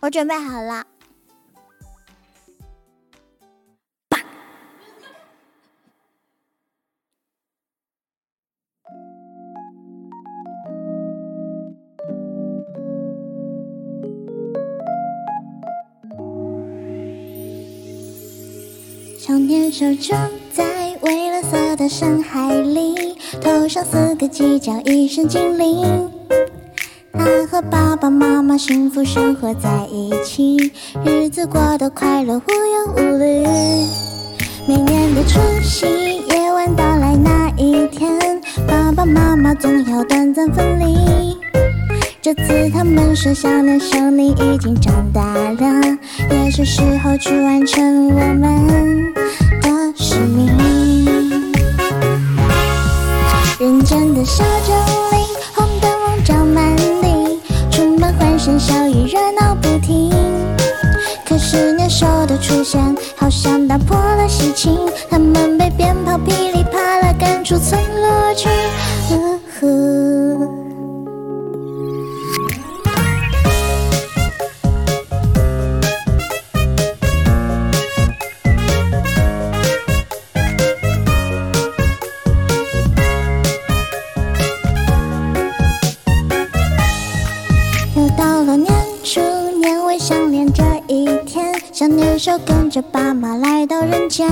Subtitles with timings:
[0.00, 0.86] 我准备好了。
[19.18, 20.16] 少年手中
[20.50, 26.19] 在蔚蓝色的深海里，头上四个犄角，一身精灵。
[28.58, 30.72] 幸福生活在一起，
[31.04, 33.46] 日子过得快乐无忧无虑。
[34.66, 35.86] 每年的除夕
[36.28, 38.18] 夜晚到来那一天，
[38.66, 41.36] 爸爸妈妈总要短暂分离。
[42.20, 45.98] 这次他们说，小年少你已经长大了，
[46.30, 49.14] 也是时候去完成我们
[49.62, 50.46] 的使命。
[53.58, 54.76] 认真的小镇
[58.60, 60.12] 小雨，热闹不停。
[61.26, 62.78] 可是年兽的出现，
[63.16, 68.48] 好像打破了喜庆，他们被鞭炮噼里啪啦赶出村落去。
[91.80, 94.28] 天，小年兽跟着爸妈来到人间，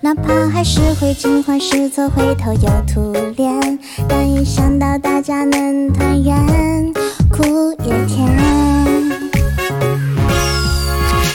[0.00, 6.92] 哪怕还是会惊慌失措，回头又吐脸，但一想到大家能团圆，
[7.30, 8.26] 苦也甜。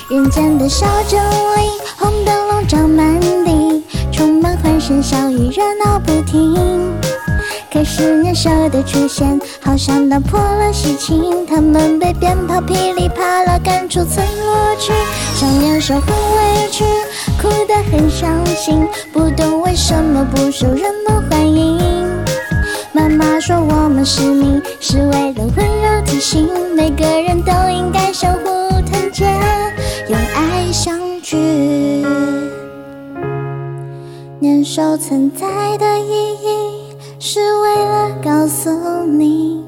[0.10, 6.81] 人间的小镇里，红灯笼照满地，充满欢声笑语，热闹不停。
[7.84, 14.92] 是年少的出现，好像打破了喜庆，他们被鞭炮噼里啪啦赶出村落去。
[15.36, 16.84] 小年兽很委屈，
[17.42, 21.80] 哭得很伤心，不懂为什么不受人们欢迎。
[22.94, 29.26] 妈妈说我们使命是为了温柔提醒，每个人都应该相互团结，
[30.08, 31.38] 用爱相聚。
[34.40, 35.48] 年少存在
[35.78, 36.81] 的意义，
[37.24, 39.64] 是为了告诉你，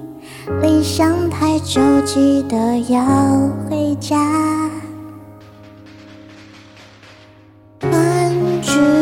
[0.63, 2.57] 离乡太久，记得
[2.91, 2.99] 要
[3.69, 4.17] 回家。
[7.79, 8.92] 关注。